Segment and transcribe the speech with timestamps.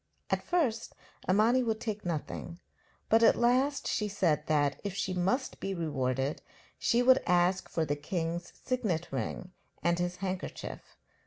[0.31, 0.95] At first
[1.29, 2.59] Imani would take nothing,
[3.07, 6.41] but at last she said that, if she must be rewarded,
[6.79, 9.51] she would ask for the king's signet ring
[9.83, 10.97] and his handkerchief.